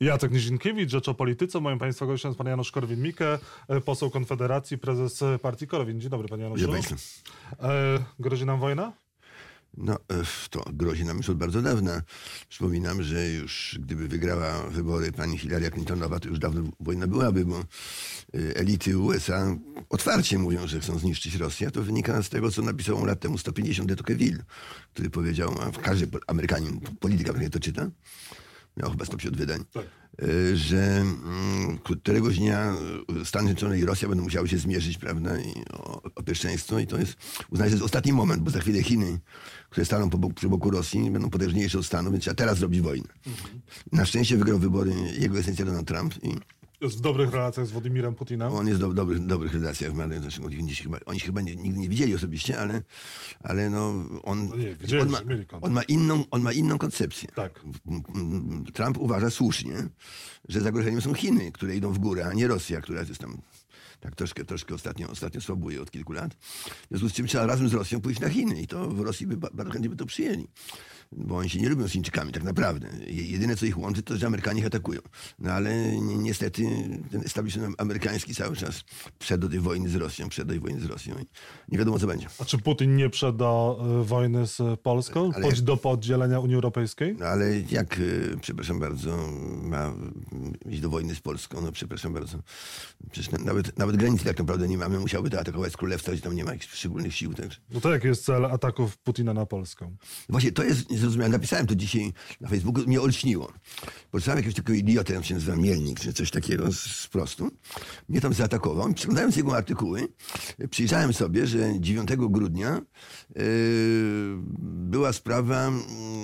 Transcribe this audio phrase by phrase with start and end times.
[0.00, 1.60] Jacek Nizinkiewicz, Rzecz o Polityce.
[1.60, 6.00] Moim Państwa gościem jest pan Janusz Korwin-Mikke, e, poseł Konfederacji, prezes partii Korwin.
[6.00, 6.72] Dzień dobry, panie Januszu.
[7.62, 8.92] E, grozi nam wojna?
[9.76, 12.02] No, e, to grozi nam już od bardzo dawna.
[12.48, 17.58] Przypominam, że już gdyby wygrała wybory pani Hillary Clintonowa, to już dawno wojna byłaby, bo
[17.58, 17.64] e,
[18.56, 19.56] elity USA
[19.88, 21.70] otwarcie mówią, że chcą zniszczyć Rosję.
[21.70, 24.42] To wynika z tego, co napisał lat temu 150 de Tocqueville,
[24.94, 27.90] który powiedział, a każdy Amerykanin, polityka pewnie to czyta,
[28.78, 29.84] miał chyba 150 wydań, Tak.
[30.22, 32.74] e, że mm, któregoś dnia
[33.20, 36.86] e, Stany Zjednoczone i Rosja będą musiały się zmierzyć, prawda, i o, o pierwszeństwo i
[36.86, 37.16] to jest,
[37.50, 39.20] uznaję, że jest ostatni moment, bo za chwilę Chiny,
[39.70, 43.08] które staną po przy boku Rosji, będą potężniejsze od Stanów, więc trzeba teraz zrobić wojnę.
[43.92, 46.28] Na szczęście wygrał wybory jego esencja Donald Trump i
[46.80, 48.52] Jest w dobrych relacjach z Władimirem Putinem.
[48.52, 51.78] on jest w do, dobrych, dobrych relacjach zresztą oni się chyba, oni się chyba nigdy
[51.78, 52.82] nie widzieli osobiście, ale,
[53.42, 55.20] ale no, on, No nie, widzieli, on, ma,
[55.60, 57.28] on, ma inną, on ma inną koncepcję.
[57.34, 57.60] Tak.
[58.72, 59.74] Trump uważa słusznie,
[60.48, 63.38] że zagrożeniem są Chiny, które idą w górę, a nie Rosja, która jest tam
[64.00, 66.34] tak troszkę, troszkę ostatnio, ostatnio słabuje od kilku lat.
[66.34, 69.26] W związku z czym trzeba razem z Rosją pójść na Chiny i to w Rosji
[69.26, 70.46] by ba- bardzo chętnie by to przyjęli.
[71.12, 72.88] Bo oni się nie lubią z Chińczykami tak naprawdę.
[73.06, 75.00] Je- Jedyne co ich łączy to, że Amerykanie ich atakują.
[75.38, 76.62] No ale ni- niestety
[77.10, 78.84] ten establishment amerykański cały czas
[79.18, 81.26] przed do tej wojny z Rosją, przed do tej wojny z Rosją i
[81.72, 82.26] nie wiadomo co będzie.
[82.38, 85.30] A czy Putin nie przed do e, wojny z Polską?
[85.34, 87.16] Ale- do podzielenia Unii Europejskiej?
[87.18, 89.28] No ale jak, y, przepraszam bardzo,
[89.62, 89.92] ma
[90.70, 91.60] iść do wojny z Polską?
[91.60, 92.38] No przepraszam bardzo.
[93.10, 94.98] Przecież na- nawet, nawet granicy tak naprawdę nie mamy.
[95.00, 97.34] Musiałby to atakować z królestwa, gdzie tam nie ma jakichś szczególnych sił.
[97.34, 97.60] Także.
[97.70, 99.90] No to jaki jest cel ataków Putina na Polskę?
[100.28, 101.30] Właśnie to jest niezrozumiałe.
[101.30, 103.52] Napisałem to dzisiaj na Facebooku, mnie olśniło.
[104.10, 107.50] Poczytałem jakiegoś takiego idiotę, on się nazywa Mielnik, czy coś takiego z, z prostu.
[108.08, 108.88] Mnie tam zaatakował.
[108.88, 110.08] I Przeglądając jego artykuły,
[110.60, 112.80] y, przyjrzałem sobie, że 9 grudnia
[113.36, 113.42] yy,
[114.62, 115.72] była sprawa,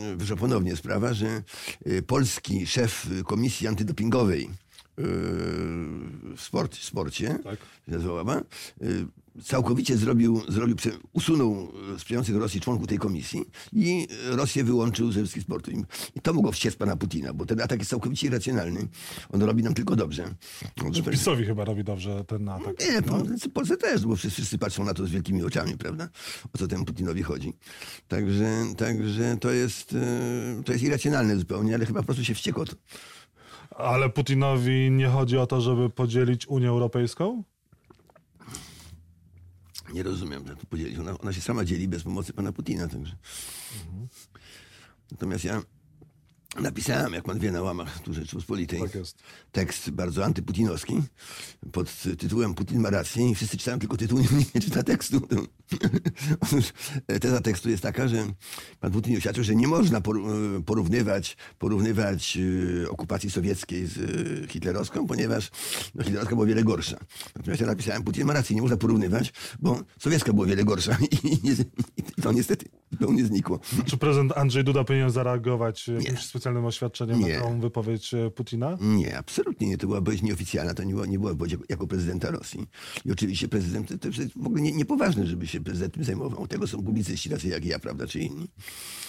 [0.09, 1.43] yy, wyszła ponownie sprawa, że
[1.87, 4.51] yy, polski szef komisji antydopingowej
[4.97, 7.59] w sport, sporcie, Tak.
[7.89, 8.41] nazywała,
[8.83, 9.07] y,
[9.45, 10.77] całkowicie zrobił, zrobił
[11.13, 15.75] usunął y, sprzyjających Rosji członków tej komisji i y, Rosję wyłączył ze wszystkich sportów.
[16.15, 18.89] I- to mogło wściec pana Putina, bo ten atak jest całkowicie irracjonalny.
[19.33, 20.35] On robi nam tylko dobrze.
[20.85, 22.81] No, że- PiSowi chyba robi dobrze ten atak.
[22.81, 23.03] nie,
[23.39, 26.09] w Polsce też, bo wszyscy, wszyscy patrzą na to z wielkimi oczami, prawda?
[26.55, 27.53] O co temu Putinowi chodzi.
[28.09, 32.61] Także, także to, jest, y, to jest irracjonalne zupełnie, ale chyba po prostu się wściekł
[32.61, 32.75] o to.
[33.79, 37.45] Ale Putinowi nie chodzi o to, żeby podzielić Unię Europejską?
[39.93, 40.99] Nie rozumiem, że to podzielić.
[40.99, 42.89] Ona, ona się sama dzieli bez pomocy pana Putina.
[42.89, 43.17] Także.
[45.11, 45.63] Natomiast ja
[46.61, 49.23] napisałem, jak pan wie, na łamach tu Rzeczypospolitej, Tak jest.
[49.53, 51.03] tekst bardzo antyputinowski
[51.73, 55.21] pod tytułem Putin ma rację i wszyscy czytają tylko tytuł, nikt nie czyta tekstu.
[56.41, 56.65] Otóż
[57.09, 58.27] e, teza tekstu jest taka, że
[58.81, 62.39] pan Putin oświadczył, że nie można poru- porównywać, porównywać
[62.85, 65.51] e, okupacji sowieckiej z e, hitlerowską, ponieważ
[65.95, 66.97] no, hitlerowska była wiele gorsza.
[67.37, 71.47] Natomiast ja napisałem, Putin ma rację, nie można porównywać, bo sowiecka była wiele gorsza i,
[71.47, 71.53] nie,
[71.97, 73.61] i to niestety zupełnie znikło.
[73.87, 77.39] Czy prezydent Andrzej Duda powinien zareagować jakimś specjalnym oświadczeniem Nie.
[77.39, 78.79] na tą wypowiedź e, Putina?
[78.81, 79.79] Nie, absolutnie nie.
[79.79, 82.67] To była wypowiedź nieoficjalna, to nie była, nie była wypowiedź jako, prezydenta Rosji.
[83.05, 86.47] I oczywiście prezydent, to, to jest w ogóle nie, niepoważne, żeby się prezydent tym zajmował.
[86.47, 88.49] Tego są publicyści tacy jak ja, prawda, czy inni.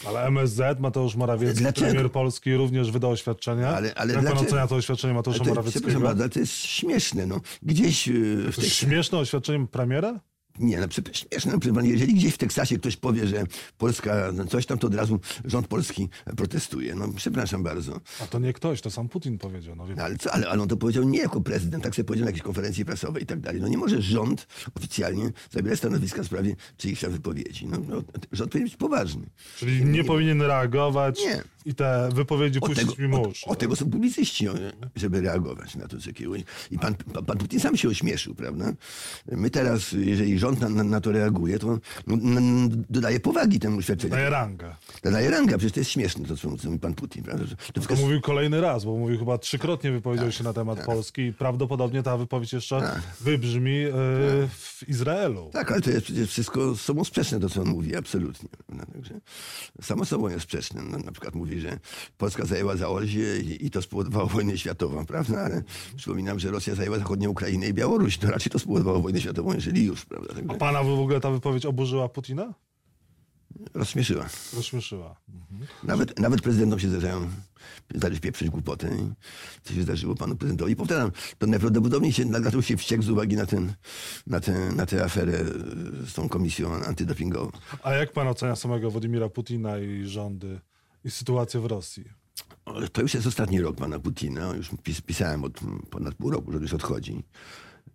[0.08, 1.88] Ale MSZ, Mateusz Morawiecki, Dlaczego?
[1.88, 3.68] premier Polski również wydał oświadczenie.
[3.68, 4.42] Ale- ale Jak pan dlaczego?
[4.50, 5.82] ocenia to oświadczenie Mateusza Ale to, Morawieckiego?
[5.88, 7.26] przepraszam bardzo, ale to jest śmieszne.
[7.26, 7.42] No.
[7.64, 8.70] Gdzieś yy, w tej...
[8.70, 10.20] śmieszne oświadczenie premiera?
[10.60, 11.58] Nie, no przepraszam, śmieszne.
[11.74, 13.44] No, jeżeli gdzieś w Teksasie ktoś powie, że
[13.78, 16.96] Polska no, coś tam, to od razu rząd polski protestuje.
[16.96, 18.00] No przepraszam bardzo.
[18.24, 19.76] A to nie ktoś, to sam Putin powiedział.
[19.76, 22.26] No, No, ale, co, ale, ale on to powiedział nie jako prezydent, tak sobie powiedział
[22.26, 23.62] na jakiejś konferencji prasowej i tak dalej.
[23.62, 27.68] No nie może rząd oficjalnie zabierać stanowiska w sprawie czyichś tam wypowiedzi.
[27.68, 29.26] No, no, rząd powinien być poważny.
[29.58, 31.44] Czyli nie, powinien reagować Nie.
[31.66, 33.50] i te wypowiedzi Od puścić tego, mimo uszu.
[33.50, 34.54] od tego są publicyści, o,
[34.96, 36.44] żeby reagować na to, co kiełuje.
[36.72, 38.74] I pan, pan, pan Putin sam się ośmieszył, prawda?
[39.32, 42.18] My teraz, jeżeli rząd na, na, na to reaguje, to no,
[42.90, 44.12] dodaje powagi temu oświadczeniu.
[44.14, 44.76] Daje rangę.
[45.04, 47.46] Dodaje ranga, przecież to jest śmieszne, to co co mówi pan Putin, prawda?
[47.46, 51.22] To To wszystko, mówił kolejny raz, bo mówił chyba trzykrotnie wypowiedział się na temat Polski
[51.22, 53.92] i prawdopodobnie ta wypowiedź jeszcze wybrzmi e,
[54.50, 55.50] w Izraelu.
[55.54, 58.50] tak, ale to jest przecież wszystko z sobą sprzeczne, to co on mówi, absolutnie.
[58.68, 58.86] Prawda?
[58.94, 59.20] Także
[59.82, 60.82] samo sobą jest sprzeczne.
[60.92, 61.80] No, na przykład mówi, że
[62.18, 65.40] Polska zajęła Zaolzie i, i to spowodowało wojnę światową, prawda?
[65.42, 65.64] Ale
[65.96, 68.18] przypominam, że Rosja zajęła zachodnią Ukrainę i Białoruś.
[68.18, 70.34] To raczej to spowodowało wojnę światową, jeżeli już, prawda?
[70.36, 72.54] A Także pana w ogóle ta wypowiedź oburzyła Putina?
[73.74, 74.26] rozśmieszyła.
[74.54, 75.16] Rozśmieszyła.
[75.84, 77.30] Nawet, nawet prezydentom się zdarzają
[77.96, 78.90] zdać pieprzyć głupoty.
[79.64, 80.76] Co się zdarzyło panu prezydentowi.
[80.76, 83.74] Powtarzam, to najprawdopodobniej się, dlatego się wściekł z uwagi na, ten,
[84.28, 85.46] na, tę, na tę aferę
[86.08, 87.52] z tą komisją antydopingową.
[87.84, 90.60] A jak pan ocenia samego Władimira Putina i rządy
[91.06, 92.04] i sytuację w Rosji?
[92.92, 94.56] to już jest ostatni rok pana Putina.
[94.56, 95.60] Już pis, pisałem od
[95.90, 97.24] ponad pół roku, że już odchodzi.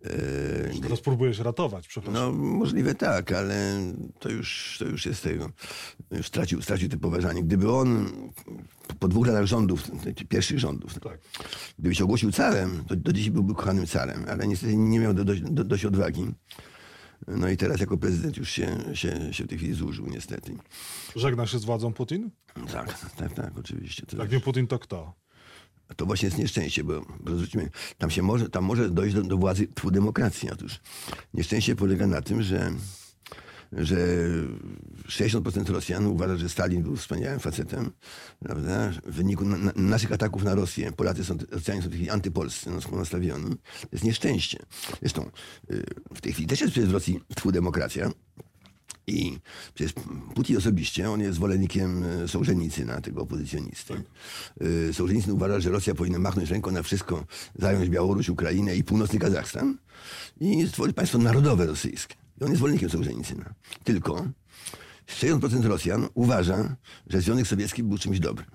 [0.05, 2.13] E, Teraz próbuje się ratować, przepraszam.
[2.13, 3.81] No możliwe tak, ale
[4.19, 5.49] to już, to już jest tego.
[6.11, 7.43] Już stracił, stracił to poważanie.
[7.43, 8.09] Gdyby on
[8.99, 9.91] po dwóch latach rządów,
[10.29, 11.19] pierwszych rządów, tak.
[11.79, 15.25] gdyby się ogłosił carem, to do dziś byłby kochanym carem, ale niestety nie miał do,
[15.25, 16.25] do, dość odwagi.
[17.27, 20.55] No i teraz jako prezydent już się, się, się w tej chwili zużył, niestety.
[21.15, 22.29] Żegna się z władzą Putin?
[22.71, 24.05] Tak, tak, tak, oczywiście.
[24.17, 25.13] Jak nie Putin, to kto?
[25.95, 27.05] To właśnie jest nieszczęście, bo
[27.97, 30.49] tam, się może, tam może dojść do, do władzy demokracji.
[30.51, 30.79] Otóż
[31.33, 32.71] nieszczęście polega na tym, że
[33.71, 33.97] że
[35.07, 37.91] 60% Rosjan uważa, że Stalin był wspaniałym facetem.
[38.39, 38.91] Prawda?
[39.05, 42.97] W wyniku na, na, naszych ataków na Rosję Polacy są, Rosjanie są chwili antypolscy, no,
[42.97, 43.49] nastawioni.
[43.81, 44.59] To jest nieszczęście.
[44.99, 45.31] Zresztą
[45.71, 45.83] y,
[46.13, 48.11] w tej chwili też jest w Rosji demokracja.
[49.07, 49.39] I
[49.73, 49.93] przecież
[50.35, 54.03] Putin osobiście, on jest zwolennikiem e, Sołżenicyna, tego opozycjonisty.
[54.89, 57.25] E, Sołżenicyn uważa, że Rosja powinna machnąć ręką na wszystko,
[57.55, 59.77] zająć Białoruś, Ukrainę i północny Kazachstan
[60.39, 62.15] i stworzyć państwo narodowe rosyjskie.
[62.41, 63.53] I on jest zwolennikiem Sołżenicyna.
[63.83, 64.27] Tylko
[65.07, 66.75] 60% Rosjan uważa,
[67.07, 68.47] że Związek Sowiecki był czymś dobrym.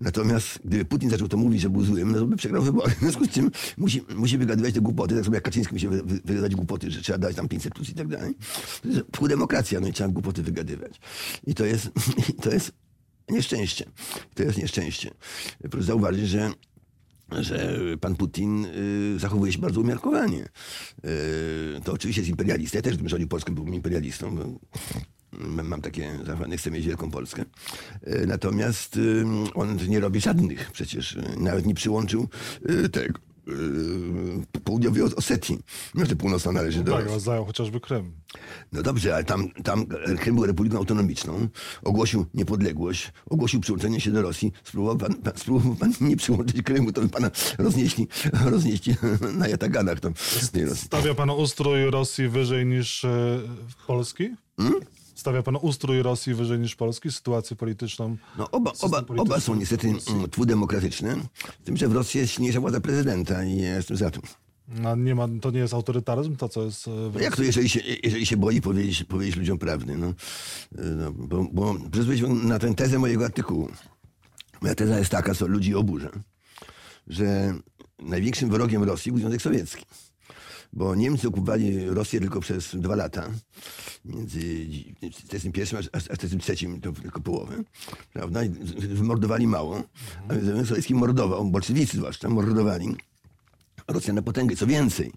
[0.00, 2.94] Natomiast gdyby Putin zaczął to mówić, że był złym, no to by przegrał wybory.
[2.94, 6.54] W związku z czym musi, musi wygadywać te głupoty, tak samo jak Kaczyński musi wygadywać
[6.54, 8.34] głupoty, że trzeba dać tam 500 plus i tak dalej.
[8.82, 11.00] To jest demokracja, no i trzeba głupoty wygadywać.
[11.46, 11.90] I to jest,
[12.42, 12.72] to jest
[13.30, 13.84] nieszczęście.
[14.34, 15.10] To jest nieszczęście.
[15.70, 16.52] Proszę zauważyć, że
[17.32, 20.44] że pan Putin y, zachowuje się bardzo umiarkowanie.
[20.44, 22.78] Y, to oczywiście jest imperialista.
[22.78, 24.58] Ja też, gdybym rządził Polską, byłbym imperialistą.
[25.64, 27.44] Mam takie zachowanie, chcę mieć wielką Polskę.
[28.02, 28.98] E, natomiast
[29.54, 31.12] on nie robi żadnych przecież.
[31.12, 32.28] Y, nawet nie przyłączył
[32.70, 33.18] y, tego
[34.64, 35.58] południowej Osetii.
[35.94, 36.92] Nie, że północna należy do...
[36.92, 38.12] Tak, zajął chociażby Krym.
[38.72, 39.86] No dobrze, ale tam, tam
[40.20, 41.48] Krym był republiką autonomiczną,
[41.84, 44.52] ogłosił niepodległość, ogłosił przyłączenie się do Rosji.
[44.64, 48.08] Spróbował pan, pan, spróbował pan nie przyłączyć Krymu, to by pana roznieśli,
[48.44, 48.94] roznieśli
[49.34, 50.00] na jataganach.
[50.00, 50.14] Tam,
[50.74, 53.40] Stawia pan ustrój Rosji wyżej niż e,
[53.86, 54.34] Polski?
[54.56, 54.80] Hmm?
[55.18, 58.16] Stawia pan ustrój Rosji wyżej niż Polski, sytuację polityczną?
[58.38, 59.92] No oba, oba, oba są niestety
[60.30, 61.16] dwudemokratyczne,
[61.62, 64.22] z tym, że w Rosji jest silniejsza władza prezydenta i ja jestem za tym.
[64.86, 66.86] A nie ma, to nie jest autorytaryzm, to co jest...
[67.14, 69.96] No jak to, jeżeli się, jeżeli się boi powiedzieć, powiedzieć ludziom prawdy?
[69.96, 70.14] No,
[70.72, 71.74] no, bo, bo
[72.44, 73.68] na tę tezę mojego artykułu.
[74.60, 76.10] Moja teza jest taka, co ludzi oburza,
[77.06, 77.54] że
[77.98, 79.84] największym wrogiem Rosji był Związek Sowiecki
[80.72, 83.30] bo Niemcy okupowali Rosję tylko przez dwa lata.
[84.04, 84.40] Między
[85.28, 87.56] 1941 a 1943 to tylko połowę.
[88.12, 88.44] Prawda?
[88.44, 88.48] I
[88.78, 89.82] wymordowali mało.
[90.28, 92.96] A Związek Sowiecki mordował, bolszewicy zwłaszcza, mordowali
[93.88, 94.56] Rosja na potęgę.
[94.56, 95.12] Co więcej,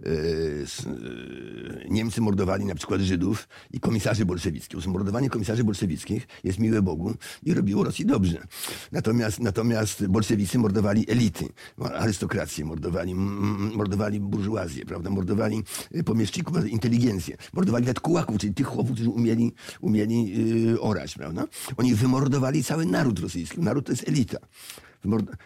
[0.00, 4.86] e, e, Niemcy mordowali na przykład Żydów i komisarzy bolszewickich.
[4.86, 8.46] Mordowanie komisarzy bolszewickich jest miłe Bogu i robiło Rosji dobrze.
[8.92, 11.48] Natomiast, natomiast bolszewicy mordowali elity,
[11.94, 15.10] arystokrację, mordowali, mordowali burżuazję, prawda?
[15.10, 15.62] mordowali
[15.94, 20.34] e, pomieszczników, inteligencję, mordowali nawet kułaków, czyli tych chłopów, którzy umieli, umieli
[20.80, 21.14] orać.
[21.14, 21.44] Prawda?
[21.76, 23.60] Oni wymordowali cały naród rosyjski.
[23.60, 24.38] Naród to jest elita.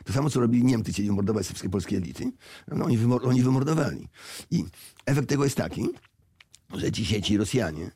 [0.04, 2.32] To samo, co robili Niemcy, chcieli mordować wszystkie polskie elity.
[2.68, 4.08] No, oni, wymor oni wymordowali.
[4.50, 4.64] I
[5.06, 5.88] efekt tego jest taki,
[6.74, 7.90] że ci ci Rosjanie,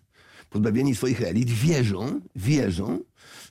[0.51, 2.99] pozbawieni swoich elit, wierzą, wierzą,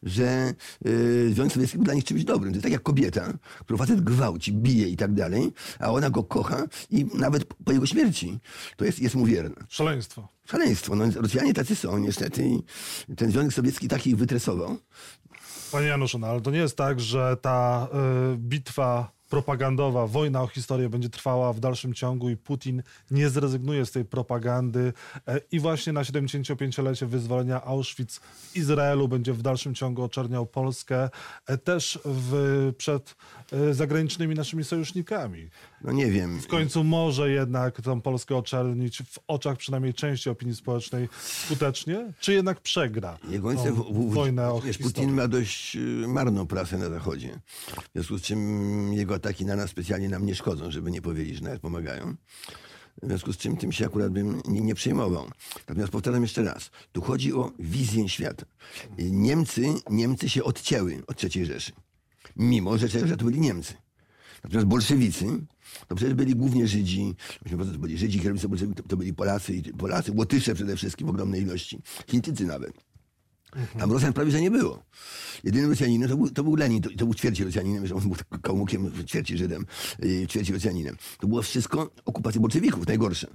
[0.04, 0.54] że
[0.86, 2.54] yy, Związek Sowiecki był dla nich czymś dobrym.
[2.54, 6.24] To jest tak jak kobieta, którą facet gwałci, bije i tak dalej, a ona go
[6.24, 8.40] kocha i nawet po jego śmierci
[8.78, 9.56] to jest, jest mu wierna.
[9.70, 10.28] Szaleństwo.
[10.46, 10.96] Szaleństwo.
[10.96, 12.64] No, Rosjanie tacy są niestety i
[13.16, 14.78] ten Związek Sowiecki takich wytresował.
[15.72, 17.88] Panie Januszu, no, ale to nie jest tak, że ta
[18.34, 23.86] y, bitwa propagandowa, wojna o historię będzie trwała w dalszym ciągu i Putin nie zrezygnuje
[23.86, 24.94] z tej propagandy
[25.28, 31.10] e, i właśnie na 75-lecie wyzwolenia Auschwitz w Izraelu będzie w dalszym ciągu oczerniał Polskę
[31.46, 33.16] e, też w, przed
[33.52, 35.50] e, zagranicznymi naszymi sojusznikami.
[35.82, 36.42] No nie wiem.
[36.42, 42.34] W końcu może jednak tą Polskę oczernić w oczach przynajmniej części opinii społecznej skutecznie, czy
[42.34, 47.40] jednak przegra Jego w, w, wojnę o wiesz, Putin ma dość marną prasę na Zachodzie.
[47.68, 51.36] W związku z czym jego ataki na nas specjalnie nam nie szkodzą, żeby nie powiedzieć,
[51.36, 52.16] że nawet pomagają.
[53.04, 55.26] W związku z czym tym się akurat bym nie, nie przejmował.
[55.68, 58.46] Natomiast powtarzam jeszcze raz, tu chodzi o wizję świata.
[58.98, 61.72] Niemcy, Niemcy się odcięły od III Rzeszy.
[62.36, 63.74] Mimo, że, że to byli Niemcy.
[64.44, 65.26] Natomiast bolszewicy
[65.88, 67.16] to przecież byli głównie Żydzi,
[67.50, 71.80] to byli Żydzi, kierownicy to, to byli Polacy, Polacy, Łotysze przede wszystkim w ogromnej ilości,
[72.08, 72.91] Chińczycy nawet.
[73.80, 74.84] Tam Rosjan prawie że nie było.
[75.44, 78.16] Jedynym Rosjaninem to był, to był Lenin, to, to był ćwierci Rosjaninem, że on był
[78.42, 79.66] kałmukiem, ćwierci Żydem,
[80.28, 80.98] ćwierci Rosjaninem.
[81.20, 83.28] To było wszystko okupacja bolszewików, najgorsze.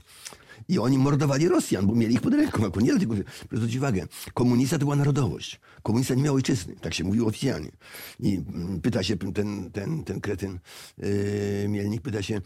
[0.68, 2.66] I oni mordowali Rosjan, bo mieli ich pod ręką.
[2.66, 3.22] Akurat nie dlatego, że,
[3.52, 5.60] zwróćcie uwagę, komunista to była narodowość.
[5.82, 7.70] Komunista nie miał ojczyzny, tak się mówiło oficjalnie.
[8.20, 10.58] I mm, pyta się ten, ten, ten kretyn
[10.98, 12.40] yy, Mielnik, pyta się,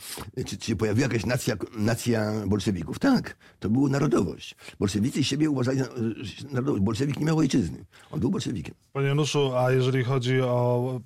[0.47, 2.99] czy, czy się pojawiła jakaś nacja, nacja bolszewików.
[2.99, 4.57] Tak, to była narodowość.
[4.79, 6.85] Bolszewicy siebie uważali za za narodowość.
[6.85, 7.85] Bolszewik nie miał ojczyzny.
[8.11, 8.75] On był bolszewikiem.
[8.93, 11.01] Panie Januszu, a jeżeli chodzi o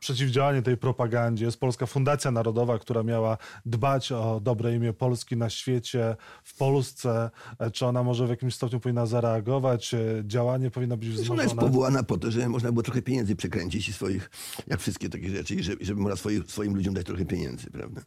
[0.00, 5.50] przeciwdziałanie tej propagandzie, jest Polska Fundacja Narodowa, która miała dbać o dobre imię Polski na
[5.50, 7.30] świecie, w Polsce.
[7.72, 9.94] Czy ona może w jakimś stopniu powinna zareagować?
[10.24, 11.72] Działanie powinno być Zresztą ona jest wzmożone?
[11.72, 14.30] powołana po to, że można było trochę pieniędzy przekręcić i swoich,
[14.66, 18.00] jak wszystkie takie rzeczy, i żeby, żeby można swoim, swoim ludziom dać trochę pieniędzy, prawda?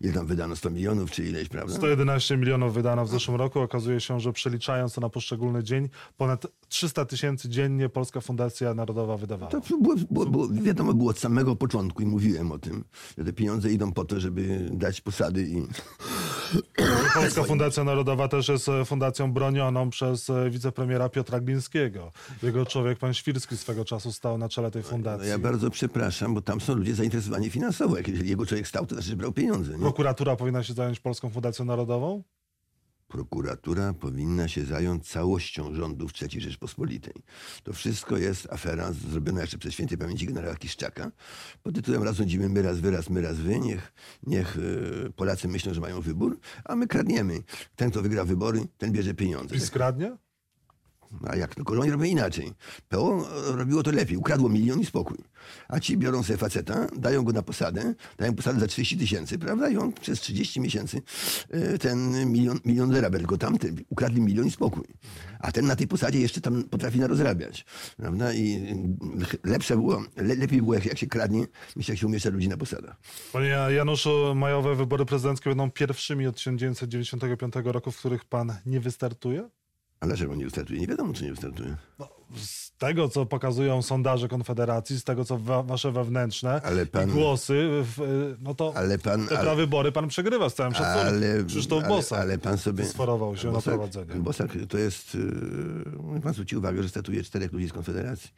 [0.00, 1.74] Ile tam wydano, 100 milionów czy ileś, prawda?
[1.74, 3.60] 111 milionów wydano w zeszłym roku.
[3.60, 9.16] Okazuje się, że przeliczając to na poszczególny dzień, ponad 300 tysięcy dziennie Polska Fundacja Narodowa
[9.16, 9.50] wydawała.
[9.50, 12.84] To było, było, było, wiadomo było od samego początku i mówiłem o tym,
[13.18, 15.66] że te pieniądze idą po to, żeby dać posady i
[17.14, 22.12] Polska Fundacja Narodowa też jest e, fundacją bronioną przez e, wicepremiera Piotra Glińskiego.
[22.42, 25.28] Jego człowiek, pan Świrski, swego czasu stał na czele tej no fundacji.
[25.28, 27.96] ja bardzo przepraszam, bo tam są ludzie zainteresowani finansowo.
[27.96, 29.72] Jak jeżeli jego człowiek stał, to znaczy, że brał pieniądze.
[29.72, 29.78] Nie?
[29.78, 32.22] Prokuratura powinna się zająć Polską Fundacją Narodową?
[33.08, 37.14] Prokuratura powinna się zająć całością rządów III Rzeczpospolitej.
[37.62, 41.10] To wszystko jest afera zrobiona jeszcze przez świętej pamięci generała Kiszczaka
[41.62, 43.60] pod tytułem raz rządzimy my, raz wy, raz my, raz wy.
[43.60, 43.92] Niech,
[44.26, 44.56] niech
[45.06, 47.42] e, Polacy myślą, że mają wybór, a my kradniemy.
[47.76, 49.54] Ten, kto wygra wybory, ten bierze pieniądze.
[49.54, 50.16] PiS kradnie?
[51.28, 51.56] A jak?
[51.56, 52.52] No kolonie robią inaczej.
[52.88, 54.16] PO robiło to lepiej.
[54.16, 55.18] Ukradło milion i spokój.
[55.68, 59.68] A ci biorą sobie faceta, dają go na posadę, dają posadę za 30 tysięcy, prawda?
[59.68, 61.02] I on przez 30 miesięcy
[61.50, 63.18] e, ten milion, milion zarabia.
[63.18, 64.84] Tylko tamten ukradli milion i spokój.
[65.38, 67.64] A ten na tej posadzie jeszcze tam potrafi narozrabiać.
[67.96, 68.32] Prawda?
[68.32, 68.54] I
[69.44, 72.48] e, lepsze było, le, lepiej było jak, jak się kradnie, niż jak się umieszcza ludzi
[72.48, 72.96] na posadach.
[73.32, 79.50] Panie Januszu, majowe wybory prezydenckie będą pierwszymi od 1995 roku, w których pan nie wystartuje?
[80.04, 80.80] A dlaczego nie wystartuje?
[80.80, 81.76] Nie wiadomo, czy nie wystartuje.
[81.98, 86.60] No, z tego, co pokazują sondaże Konfederacji, z tego, co wa wasze wewnętrzne
[86.92, 89.26] pan- głosy, w, no to Ale pan...
[89.28, 91.06] te ale- prawybory pan przegrywa z całym szacunkiem.
[91.08, 92.84] Ale, Krzysztof ale, Bosak ale pan sobie.
[92.86, 94.14] sforował się na Bosak, prowadzenie.
[94.14, 95.14] Bosak to jest.
[95.14, 98.30] Yy, pan zwrócił uwagę, że statuje czterech ludzi z Konfederacji,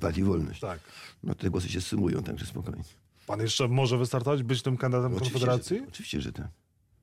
[0.00, 0.60] Partii Wolność.
[0.60, 0.80] Tak.
[1.22, 2.84] No te głosy się sumują, także spokojnie.
[3.26, 5.76] Pan jeszcze może wystartować, być tym kandydatem Oczywiście, Konfederacji?
[5.76, 5.88] Że, tak.
[5.88, 6.48] oczywiście, że tak.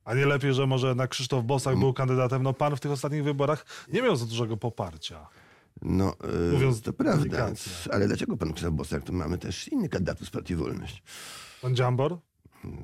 [0.04, 1.44] A nie lepiej, że może jednak Krzysztof.
[1.44, 2.42] Bosak był kandydatem?
[2.42, 5.26] No pan w tych ostatnich wyborach nie miał za dużego poparcia.
[5.82, 6.14] No,
[6.46, 7.50] yy, Mówiąc to prawda.
[7.92, 9.02] Ale dlaczego pan Krzysztof Bosak?
[9.02, 11.02] To mamy też innych kandydatów z Partii Wolność.
[11.62, 12.18] Pan Dziambor?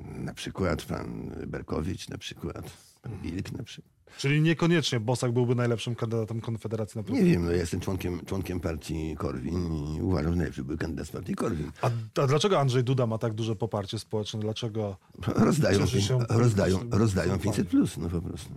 [0.05, 2.71] Na przykład pan Berkowicz, na przykład
[3.01, 3.91] pan Wilk, na przykład.
[4.17, 7.31] Czyli niekoniecznie Bosak byłby najlepszym kandydatem Konfederacji na Nie prezydenta.
[7.33, 11.11] wiem, no ja jestem członkiem, członkiem partii Korwin i uważam, że najlepszy był kandydat z
[11.11, 11.71] partii Korwin.
[11.81, 11.89] A,
[12.21, 14.39] a dlaczego Andrzej Duda ma tak duże poparcie społeczne?
[14.39, 17.39] Dlaczego Rozdają, się rozdają, rozdają zaufaniem.
[17.39, 18.49] 500 plus, no po prostu.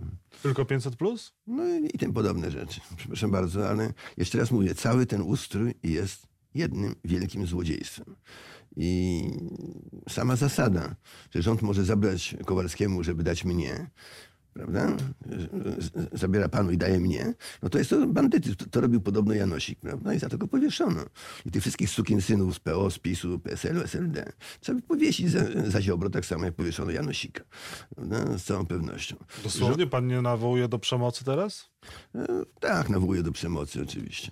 [0.43, 1.33] tylko 500 plus?
[1.47, 2.81] No i, i tym podobne rzeczy.
[2.97, 8.15] Przepraszam bardzo, ale jeszcze raz mówię, cały ten ustrój jest jednym wielkim złodziejstwem.
[8.77, 9.23] I
[10.09, 10.95] sama zasada,
[11.31, 13.89] że rząd może zabrać Kowalskiemu, żeby dać mnie,
[14.55, 14.97] prawda?
[16.11, 17.33] Zabiera panu i daje mnie,
[17.63, 18.55] no to jest to bandytyzm.
[18.55, 20.13] To, to robił podobno Janosik, prawda?
[20.13, 21.01] I za to go powieszono.
[21.45, 21.89] I tych wszystkich
[22.21, 24.31] synów z PO, z PiSu, PSL-u, SLD
[24.61, 27.43] trzeba by powiesić za, za Ziobro, tak samo jak powieszono Janosika.
[27.95, 28.37] Prawda?
[28.37, 29.15] Z całą pewnością.
[29.43, 31.69] Dosłownie pan nie nawołuje do przemocy teraz?
[32.15, 32.25] E,
[32.59, 34.31] Tak, nawołuje do przemocy oczywiście.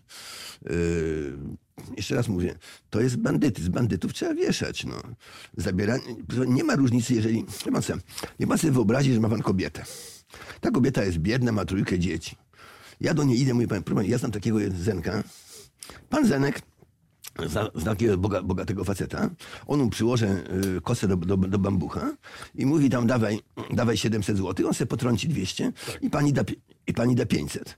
[0.65, 0.74] E,
[1.98, 2.55] jeszcze raz mówię,
[2.89, 3.72] to jest bandytyzm.
[3.72, 4.86] Bandytów trzeba wieszać.
[4.86, 5.01] No.
[5.57, 6.03] Zabieranie,
[6.48, 7.45] nie ma różnicy, jeżeli...
[7.65, 8.01] Nie ma, sobie,
[8.39, 9.83] nie ma sobie wyobrazić, że ma pan kobietę.
[10.62, 12.36] Ta kobieta jest biedna, ma trójkę dzieci.
[13.01, 15.24] Ja do niej idę, mówię, pan, pana, ja znam takiego Zenka.
[16.10, 16.62] Pan Zenek
[17.39, 19.29] zna, zna takiego boga, bogatego faceta.
[19.67, 20.43] On mu przyłoży
[20.77, 22.13] y, kosę do, do, do bambucha
[22.55, 23.39] i mówi tam dawaj,
[23.71, 25.71] dawaj 700 zł, on sobie potrąci 200
[26.01, 26.43] i, pani da,
[26.87, 27.77] i pani da 500.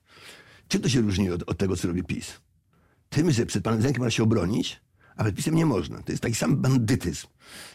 [0.68, 2.34] Czym to się różni od, od tego, co robi PiS?
[3.10, 4.82] Tym, że przed panem Zenkiem można się obronić,
[5.18, 6.02] a przed PiSem nie można.
[6.04, 7.28] To jest taki sam bandytyzm.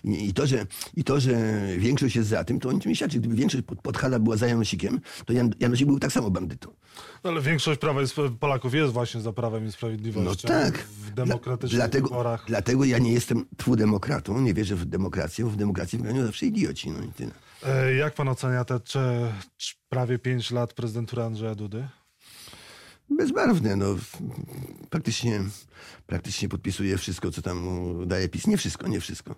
[0.04, 0.66] I, i, to, że,
[0.97, 3.18] I to, że większość jest za tym, to o niczym nie świadczy.
[3.20, 6.70] Gdyby większość pod, Podhala była za Janosikiem, to Jan, Janosik był tak samo bandytą.
[7.25, 10.49] No, Ale większość Prawa Spra- Polaków jest właśnie za Prawem i Sprawiedliwością.
[10.49, 10.78] No tak.
[10.78, 12.44] W demokratycznych Dla, dlatego, wyborach.
[12.47, 16.90] dlatego ja nie jestem twudemokratą, nie wierzę w demokrację, bo w demokracji wygrają zawsze idioci.
[16.90, 17.30] No i tyle.
[17.66, 21.88] E, Jak pan ocenia te cze- cz- prawie 5 lat prezydentury Andrzeja Dudy?
[23.11, 23.97] Bezbarwne, no.
[24.90, 25.40] Praktycznie,
[26.07, 28.47] praktycznie podpisuje wszystko, co tam mu daje PiS.
[28.47, 29.35] Nie wszystko, nie wszystko.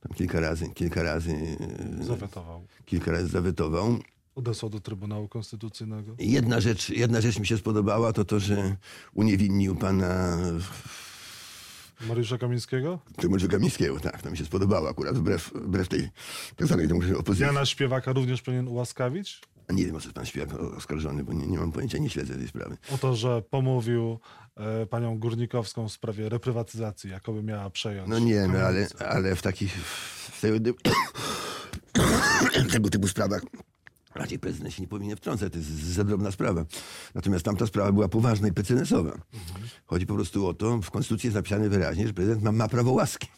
[0.00, 1.32] Tam kilka razy, kilka razy,
[2.00, 2.66] e, Zawetował.
[2.86, 3.98] kilka razy zawetował.
[4.34, 6.14] Odesłał do Trybunału Konstytucyjnego.
[6.18, 8.76] Jedna rzecz, jedna rzecz mi się spodobała, to to, że
[9.14, 10.38] uniewinnił pana
[12.08, 12.98] Mariusza Kamińskiego?
[13.16, 14.00] Tymoczy Kamińskiego.
[14.00, 16.10] Tak, to mi się spodobało akurat, wbrew, wbrew tej
[16.56, 16.88] tak zwanej
[17.18, 17.46] opozycji.
[17.46, 19.40] Jana Śpiewaka również powinien ułaskawić?
[19.72, 22.48] Nie wiem, o co pan Śpiewak oskarżony, bo nie, nie mam pojęcia, nie śledzę tej
[22.48, 22.76] sprawy.
[22.94, 24.18] O to, że pomówił
[24.56, 28.08] e, panią Górnikowską w sprawie reprywatyzacji, jakoby miała przejąć.
[28.08, 30.72] No nie, no ale, ale w takich w tego,
[32.72, 33.42] tego typu sprawach
[34.14, 36.64] raczej prezydent się nie powinien wtrącać, to jest za drobna sprawa.
[37.14, 39.18] Natomiast tamta sprawa była poważna i precedensowa.
[39.86, 42.92] Chodzi po prostu o to, w Konstytucji jest napisane wyraźnie, że prezydent ma, ma prawo
[42.92, 43.28] łaski.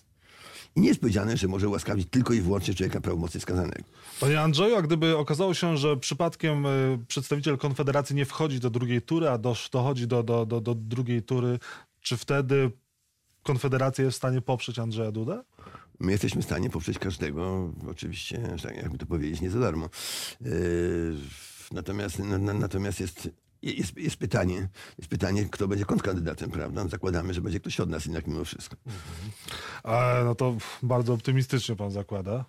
[0.76, 3.82] I nie jest powiedziane, że może łaskawić tylko i wyłącznie człowieka prawomocnie skazanego.
[4.20, 9.02] Panie Andrzeju, a gdyby okazało się, że przypadkiem y, przedstawiciel Konfederacji nie wchodzi do drugiej
[9.02, 9.38] tury, a
[9.72, 11.58] dochodzi do, do, do, do drugiej tury,
[12.00, 12.70] czy wtedy
[13.42, 15.42] Konfederacja jest w stanie poprzeć Andrzeja Dudę?
[16.00, 19.88] My jesteśmy w stanie poprzeć każdego, oczywiście, tak jakby to powiedzieć, nie za darmo.
[20.40, 20.50] Yy,
[21.72, 23.28] natomiast, na, na, natomiast jest,
[23.62, 26.88] jest, jest pytanie, jest pytanie, kto będzie kontrkandydatem, prawda?
[26.88, 28.76] Zakładamy, że będzie ktoś od nas jednak mimo wszystko.
[29.84, 32.44] E, no to bardzo optymistycznie pan zakłada.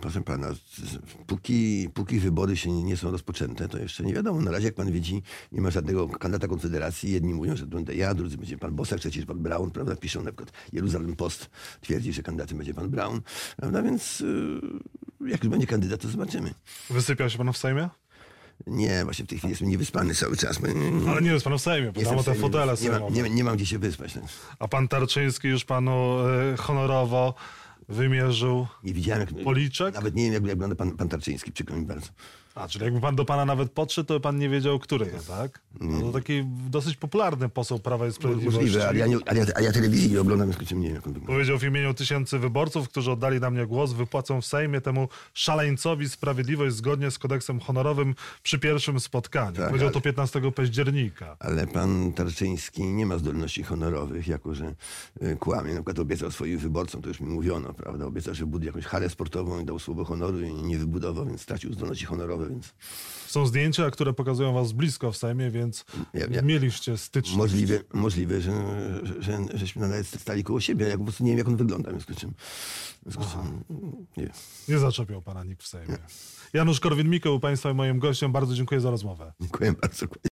[0.00, 0.48] Proszę pana,
[1.26, 4.40] póki, póki wybory się nie, nie są rozpoczęte, to jeszcze nie wiadomo.
[4.40, 7.12] Na razie, jak pan widzi, nie ma żadnego kandydata Konfederacji.
[7.12, 9.96] Jedni mówią, że to będę ja, drudzy będzie pan Bosak, trzeci, pan Brown, prawda?
[9.96, 13.20] Piszą na przykład Jeruzalem Post twierdzi, że kandydatem będzie pan Brown,
[13.56, 13.82] prawda?
[13.82, 16.54] Więc yy, jak już będzie kandydat, to zobaczymy.
[16.90, 17.88] Wysypiał się pan w Sejmie?
[18.66, 20.60] Nie, właśnie w tej chwili jestem niewyspany cały czas.
[21.08, 23.10] Ale nie jest pan w Sejmie, bo tam te fotele nie, sejmowe.
[23.10, 24.12] nie, nie mam gdzie się wyspać.
[24.12, 24.22] tak.
[24.58, 26.18] A pan Tarczyński już panu
[26.52, 27.34] e, honorowo
[27.88, 29.94] wymierzył Nie widziałem, jak, policzek?
[29.94, 32.06] nawet nie wiem, jak wygląda pan, pan Tarczyński, przykro mi bardzo.
[32.58, 35.60] A, czyli jakby pan do pana nawet podszedł, to pan nie wiedział, który to, tak?
[35.80, 38.60] No to taki dosyć popularny poseł Prawa i Sprawiedliwości.
[38.60, 40.94] Możliwe, ale ja, nie, ale, ja, ale ja telewizji nie oglądam, w skrócie nie wiem,
[40.96, 41.32] jak on wygląda.
[41.32, 46.08] Powiedział w imieniu tysięcy wyborców, którzy oddali na mnie głos, wypłacą w Sejmie temu szaleńcowi
[46.08, 49.56] sprawiedliwość zgodnie z kodeksem honorowym przy pierwszym spotkaniu.
[49.56, 51.36] Tak, Powiedział ale- to 15 października.
[51.40, 54.74] Ale pan Tarczyński nie ma zdolności honorowych, jako że
[55.22, 55.68] y, kłamie.
[55.70, 58.04] Na przykład obiecał swoim wyborcom, to już mi mówiono, prawda?
[58.06, 61.72] Obiecał, że buduje jakąś halę sportową i dał słowo honoru i nie wybudował, więc stracił
[61.72, 62.74] zdolności honorowe, więc
[63.26, 67.36] Są zdjęcia, które pokazują was blisko w Sejmie, więc Ja- ja- mieliście styczność.
[67.36, 68.52] możliwe, możliwe że,
[69.02, 70.88] że, że, żeśmy nawet stali koło siebie.
[70.88, 72.34] Ja po prostu nie wiem, jak on wygląda, w związku z czym,
[73.06, 73.64] w związku z czym
[74.16, 74.30] nie.
[74.68, 75.98] Nie zaczepiał pana nikt w Sejmie.
[76.52, 78.32] Janusz Korwin-Mikke był państwa i moim gościem.
[78.32, 79.32] Bardzo dziękuję za rozmowę.
[79.40, 80.06] Dziękuję bardzo.